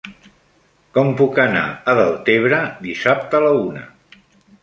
Com 0.97 1.09
puc 1.19 1.41
anar 1.43 1.65
a 1.93 1.95
Deltebre 2.01 2.61
dissabte 2.89 3.39
a 3.41 3.45
la 3.47 3.55
una? 3.69 3.85